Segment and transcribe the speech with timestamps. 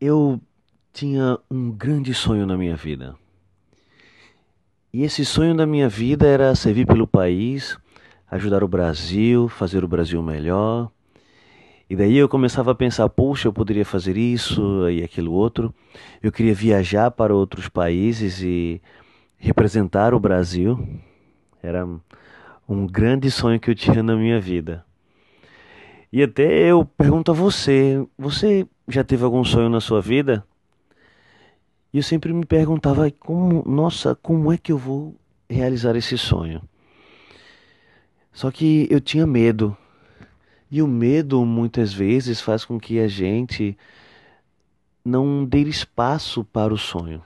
[0.00, 0.40] eu
[0.92, 3.14] tinha um grande sonho na minha vida.
[4.92, 7.78] E esse sonho da minha vida era servir pelo país,
[8.30, 10.90] ajudar o Brasil, fazer o Brasil melhor.
[11.88, 15.74] E daí eu começava a pensar, poxa, eu poderia fazer isso e aquilo outro.
[16.22, 18.80] Eu queria viajar para outros países e
[19.36, 20.88] representar o Brasil.
[21.62, 21.86] Era
[22.68, 24.84] um grande sonho que eu tinha na minha vida.
[26.12, 30.44] E até eu pergunto a você: você já teve algum sonho na sua vida?
[31.92, 35.14] E eu sempre me perguntava: como, nossa, como é que eu vou
[35.48, 36.62] realizar esse sonho?
[38.32, 39.76] Só que eu tinha medo.
[40.70, 43.76] E o medo muitas vezes faz com que a gente
[45.04, 47.22] não dê espaço para o sonho.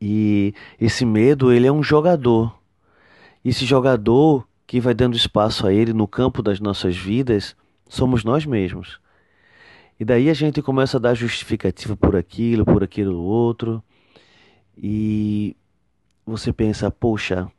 [0.00, 2.58] E esse medo, ele é um jogador.
[3.44, 7.54] Esse jogador que vai dando espaço a ele no campo das nossas vidas
[7.88, 8.98] somos nós mesmos.
[9.98, 13.82] E daí a gente começa a dar justificativa por aquilo, por aquilo outro.
[14.76, 15.56] E
[16.26, 17.50] você pensa, poxa,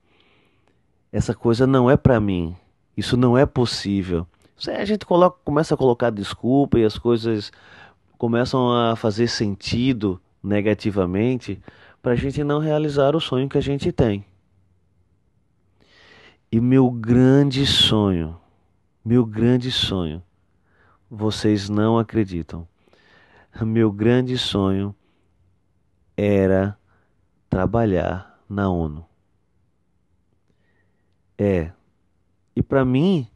[1.11, 2.55] essa coisa não é para mim.
[2.95, 4.27] Isso não é possível.
[4.67, 7.51] A gente coloca, começa a colocar desculpa e as coisas
[8.17, 11.61] começam a fazer sentido negativamente
[12.01, 14.25] para a gente não realizar o sonho que a gente tem.
[16.49, 18.39] E meu grande sonho,
[19.03, 20.23] meu grande sonho,
[21.09, 22.67] vocês não acreditam.
[23.61, 24.95] Meu grande sonho
[26.15, 26.77] era
[27.49, 29.05] trabalhar na ONU.
[31.37, 31.71] É.
[32.55, 33.27] E para mim,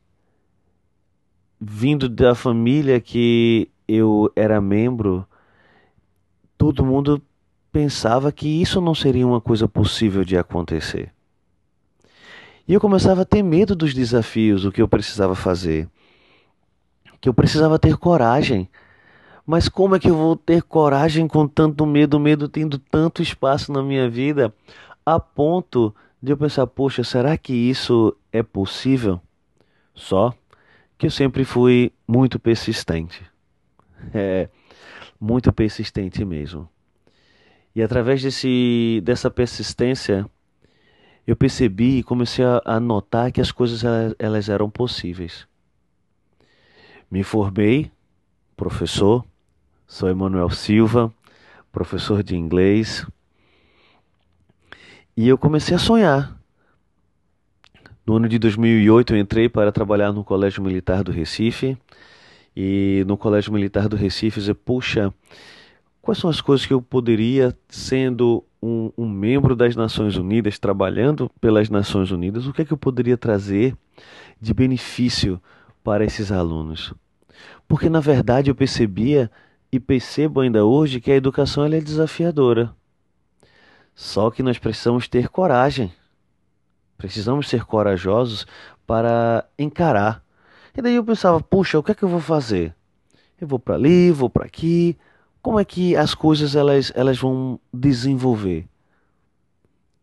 [1.60, 5.28] vindo da família que eu era membro,
[6.58, 7.22] todo mundo
[7.72, 11.14] pensava que isso não seria uma coisa possível de acontecer.
[12.72, 15.90] E eu começava a ter medo dos desafios, o que eu precisava fazer.
[17.20, 18.70] Que eu precisava ter coragem.
[19.46, 23.74] Mas como é que eu vou ter coragem com tanto medo, medo tendo tanto espaço
[23.74, 24.54] na minha vida,
[25.06, 29.20] a ponto de eu pensar, poxa, será que isso é possível?
[29.94, 30.34] Só
[30.98, 33.22] que eu sempre fui muito persistente.
[34.14, 34.50] É,
[35.20, 36.70] muito persistente mesmo.
[37.76, 40.26] E através desse, dessa persistência,
[41.32, 45.48] eu percebi e comecei a, notar que as coisas elas, elas eram possíveis.
[47.10, 47.90] Me formei,
[48.58, 49.26] professor,
[49.88, 51.10] sou Emanuel Silva,
[51.72, 53.08] professor de inglês,
[55.16, 56.38] e eu comecei a sonhar.
[58.06, 61.78] No ano de 2008 eu entrei para trabalhar no Colégio Militar do Recife,
[62.54, 65.14] e no Colégio Militar do Recife eu disse, puxa,
[66.02, 71.30] quais são as coisas que eu poderia, sendo um, um, membro das Nações Unidas, trabalhando
[71.40, 73.76] pelas Nações Unidas, o que é que eu poderia trazer
[74.40, 75.42] de benefício
[75.84, 76.94] para esses alunos?
[77.68, 79.32] Porque na verdade eu percebia
[79.72, 82.76] e percebo ainda hoje que a educação é desafiadora.
[83.96, 85.92] Só que nós precisamos ter coragem.
[86.98, 88.46] Precisamos ser corajosos
[88.86, 90.24] para encarar.
[90.76, 92.76] E daí eu pensava, puxa, o que é que eu vou fazer?
[93.40, 94.98] Eu vou para ali, vou para aqui,
[95.42, 98.68] como é que as coisas elas, elas vão desenvolver.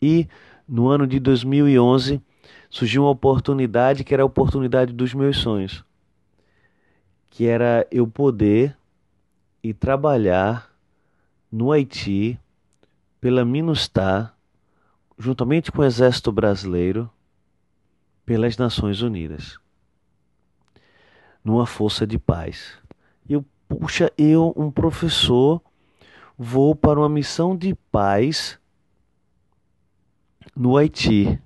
[0.00, 0.26] E
[0.66, 2.20] no ano de 2011
[2.70, 5.84] surgiu uma oportunidade que era a oportunidade dos meus sonhos,
[7.30, 8.76] que era eu poder
[9.62, 10.70] ir trabalhar
[11.50, 12.38] no Haiti
[13.20, 14.34] pela Minustar,
[15.18, 17.10] juntamente com o Exército Brasileiro,
[18.24, 19.58] pelas Nações Unidas,
[21.42, 22.78] numa força de paz.
[23.28, 25.60] Eu puxa, eu, um professor,
[26.36, 28.58] vou para uma missão de paz
[30.56, 31.40] no Haiti,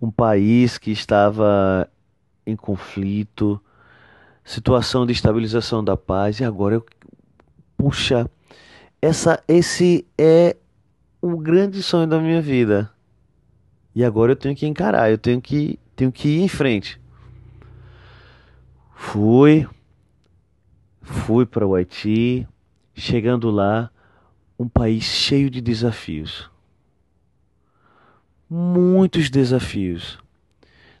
[0.00, 1.88] um país que estava
[2.46, 3.60] em conflito,
[4.42, 6.86] situação de estabilização da paz, e agora eu,
[7.76, 8.28] puxa,
[9.00, 10.56] essa, esse é
[11.20, 12.90] o grande sonho da minha vida.
[13.94, 17.00] E agora eu tenho que encarar, eu tenho que, tenho que ir em frente.
[18.94, 19.66] Fui,
[21.00, 22.46] Fui para o Haiti,
[22.94, 23.90] chegando lá,
[24.58, 26.50] um país cheio de desafios.
[28.48, 30.18] Muitos desafios.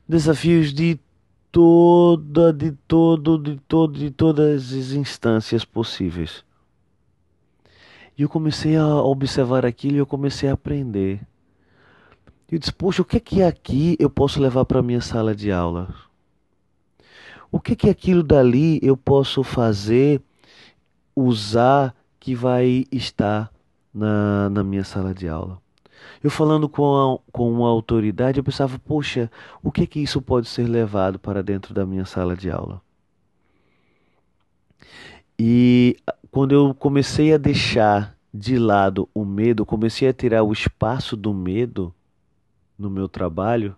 [0.08, 0.98] Desafios de
[1.52, 6.44] toda, de todo, de todo, de todas as instâncias possíveis.
[8.16, 11.20] E eu comecei a observar aquilo e eu comecei a aprender.
[12.50, 15.34] E eu disse, poxa, o que é que aqui eu posso levar para minha sala
[15.34, 15.94] de aula?
[17.50, 20.22] O que que aquilo dali eu posso fazer,
[21.14, 23.50] usar, que vai estar
[23.92, 25.60] na, na minha sala de aula?
[26.22, 29.30] Eu falando com, a, com uma autoridade, eu pensava, poxa,
[29.62, 32.80] o que que isso pode ser levado para dentro da minha sala de aula?
[35.38, 35.96] E
[36.30, 41.32] quando eu comecei a deixar de lado o medo, comecei a tirar o espaço do
[41.32, 41.94] medo
[42.78, 43.74] no meu trabalho,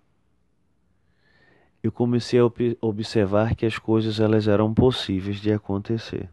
[1.82, 2.50] eu comecei a
[2.80, 6.28] observar que as coisas elas eram possíveis de acontecer.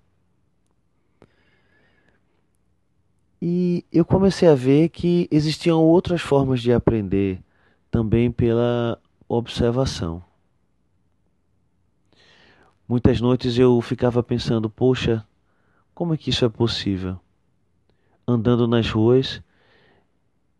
[3.42, 7.42] E eu comecei a ver que existiam outras formas de aprender
[7.90, 10.22] também pela observação.
[12.88, 15.26] Muitas noites eu ficava pensando, poxa,
[15.96, 17.20] como é que isso é possível?
[18.28, 19.42] Andando nas ruas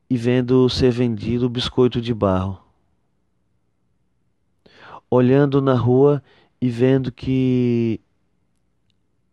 [0.10, 2.69] e vendo ser vendido biscoito de barro.
[5.10, 6.22] Olhando na rua
[6.62, 8.00] e vendo que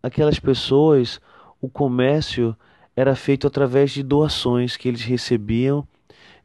[0.03, 1.21] aquelas pessoas,
[1.61, 2.57] o comércio
[2.95, 5.87] era feito através de doações que eles recebiam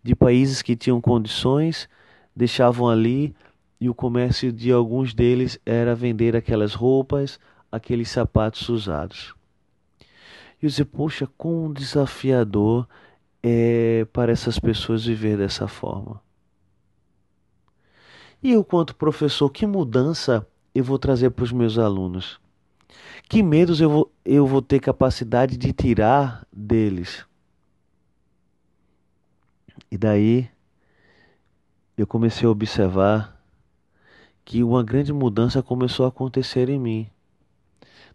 [0.04, 1.88] de países que tinham condições,
[2.36, 3.36] deixavam ali
[3.80, 7.40] e o comércio de alguns deles era vender aquelas roupas,
[7.72, 9.34] aqueles sapatos usados.
[10.62, 12.88] E eu disse, poxa, quão desafiador
[13.42, 16.22] é para essas pessoas viver dessa forma.
[18.44, 22.40] E eu, quanto professor, que mudança eu vou trazer para os meus alunos?
[23.30, 27.26] Que medos eu vou, eu vou ter capacidade de tirar deles?
[29.92, 30.50] E daí
[31.98, 33.40] eu comecei a observar
[34.44, 37.10] que uma grande mudança começou a acontecer em mim,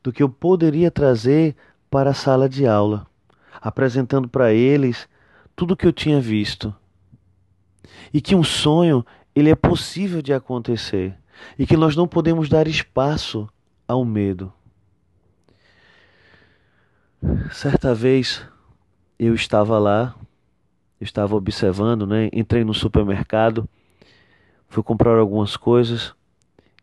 [0.02, 1.55] do que eu poderia trazer
[1.88, 3.06] para a sala de aula,
[3.61, 5.08] apresentando para eles
[5.55, 6.75] tudo o que eu tinha visto.
[8.12, 9.06] E que um sonho,
[9.37, 11.15] ele é possível de acontecer,
[11.59, 13.47] e que nós não podemos dar espaço
[13.87, 14.53] ao medo.
[17.53, 18.43] Certa vez
[19.19, 20.15] eu estava lá,
[21.00, 22.31] estava observando, né?
[22.33, 23.69] Entrei no supermercado,
[24.69, 26.15] fui comprar algumas coisas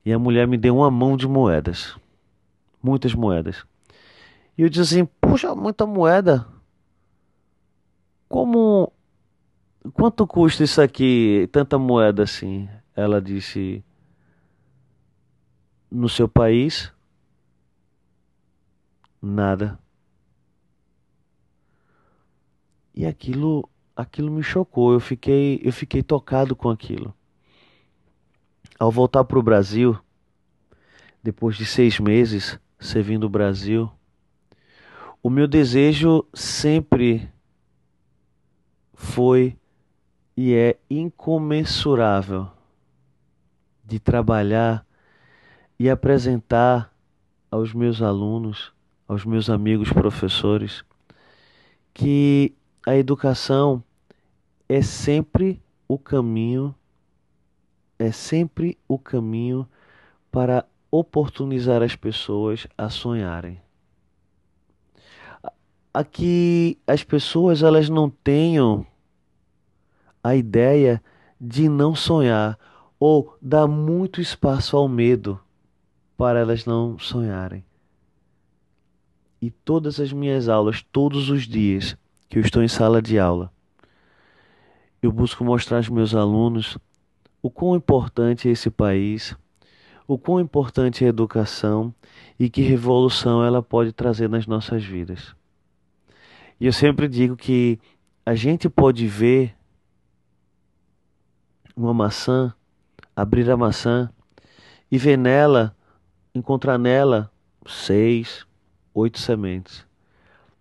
[0.06, 1.96] e a mulher me deu uma mão de moedas,
[2.82, 3.66] muitas moedas.
[4.58, 6.48] E eu disse assim: Puxa, muita moeda.
[8.30, 8.92] Como.
[9.92, 12.70] Quanto custa isso aqui, tanta moeda assim?
[12.96, 13.84] Ela disse:
[15.92, 16.94] No seu país,
[19.22, 19.78] nada.
[22.96, 24.94] E aquilo, aquilo me chocou.
[24.94, 27.14] Eu fiquei, eu fiquei tocado com aquilo.
[28.80, 29.98] Ao voltar para o Brasil,
[31.22, 33.92] depois de seis meses servindo o Brasil,
[35.22, 37.30] o meu desejo sempre
[38.94, 39.58] foi
[40.36, 42.50] e é incomensurável
[43.84, 44.86] de trabalhar
[45.78, 46.94] e apresentar
[47.52, 48.74] aos meus alunos,
[49.08, 50.84] aos meus amigos professores,
[51.94, 53.84] que a educação
[54.68, 56.74] é sempre o caminho,
[58.00, 59.68] é sempre o caminho
[60.32, 63.62] para oportunizar as pessoas a sonharem.
[65.94, 68.86] Aqui as pessoas elas não tenham
[70.24, 71.04] a ideia
[71.40, 72.58] de não sonhar
[73.00, 75.40] ou dar muito espaço ao medo
[76.16, 77.66] para elas não sonharem.
[79.42, 81.98] E todas as minhas aulas, todos os dias,
[82.30, 83.52] que eu estou em sala de aula.
[85.02, 86.78] Eu busco mostrar aos meus alunos
[87.42, 89.36] o quão importante é esse país,
[90.08, 91.94] o quão importante é a educação
[92.40, 95.36] e que revolução ela pode trazer nas nossas vidas.
[96.58, 97.78] E eu sempre digo que
[98.26, 99.54] a gente pode ver
[101.76, 102.54] uma maçã,
[103.16, 104.10] abrir a maçã
[104.92, 105.76] e ver nela,
[106.34, 107.32] encontrar nela
[107.66, 108.46] seis,
[108.94, 109.86] oito sementes.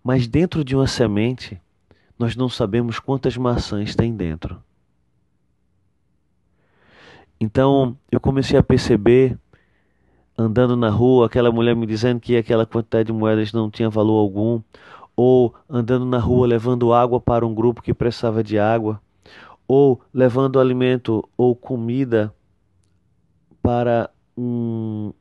[0.03, 1.61] Mas dentro de uma semente,
[2.17, 4.61] nós não sabemos quantas maçãs tem dentro.
[7.39, 9.37] Então eu comecei a perceber,
[10.37, 14.19] andando na rua, aquela mulher me dizendo que aquela quantidade de moedas não tinha valor
[14.19, 14.61] algum,
[15.15, 19.01] ou andando na rua levando água para um grupo que precisava de água,
[19.73, 22.31] ou levando alimento ou comida
[23.59, 25.11] para um